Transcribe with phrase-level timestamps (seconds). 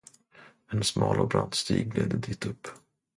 [0.67, 2.67] En smal och brant stig ledde ditupp.